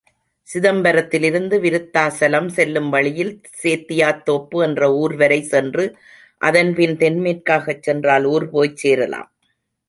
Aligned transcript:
சிதம்பரத்திலிருந்து 0.47 1.55
விருத்தாசலம் 1.59 2.47
செல்லும் 2.47 2.89
வழியில், 2.89 3.31
சேத்தியாத் 3.61 4.23
தோப்பு 4.23 4.63
என்ற 4.63 4.89
ஊர்வரை 4.95 5.39
சென்று 5.43 5.85
அதன்பின் 6.41 6.97
தென்மேற்காகச் 6.97 7.83
சென்றால் 7.83 8.27
ஊர்போய்ச் 8.27 8.81
சேரலாம். 8.83 9.31